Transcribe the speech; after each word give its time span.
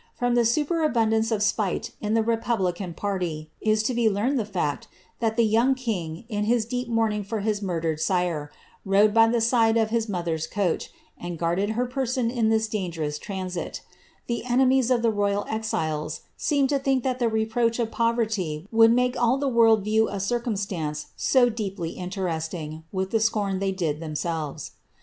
From 0.15 0.33
the 0.33 0.45
superabundance 0.45 1.29
of 1.29 1.41
ipite 1.41 1.91
in 2.01 2.15
the 2.15 2.23
republican 2.23 2.95
party 2.95 3.51
is 3.61 3.83
to 3.83 3.93
be 3.93 4.09
learned 4.09 4.39
the 4.39 4.45
fact 4.47 4.87
that 5.19 5.35
the 5.37 5.45
young 5.45 5.75
king, 5.75 6.25
in 6.27 6.47
liia 6.47 6.67
deep 6.67 6.87
mourning 6.87 7.23
for 7.23 7.41
his 7.41 7.61
murdered 7.61 7.99
sire, 8.01 8.51
rode 8.83 9.13
by 9.13 9.27
the 9.27 9.39
side 9.39 9.77
of 9.77 9.91
his 9.91 10.07
OHither'a 10.07 10.49
coach, 10.49 10.89
and 11.19 11.37
guarded 11.37 11.69
her 11.77 11.85
person 11.85 12.31
in 12.31 12.49
this 12.49 12.67
dangerous 12.67 13.19
transit 13.19 13.81
The 14.25 14.43
enemies 14.43 14.89
of 14.89 15.03
the 15.03 15.11
royal 15.11 15.45
exiles 15.47 16.21
seemed 16.35 16.69
to 16.69 16.79
think 16.79 17.03
that 17.03 17.19
the 17.19 17.29
reproach 17.29 17.77
of 17.77 17.91
poverty 17.91 18.67
would 18.71 18.91
make 18.91 19.15
all 19.21 19.37
the 19.37 19.47
world 19.47 19.83
view 19.83 20.09
a 20.09 20.19
circumstance 20.19 21.09
so 21.15 21.47
deeply 21.47 21.95
inte 21.95 22.17
resting 22.25 22.85
with 22.91 23.11
the 23.11 23.19
scorn 23.19 23.59
they 23.59 23.71
did 23.71 23.99
themselves.' 23.99 24.71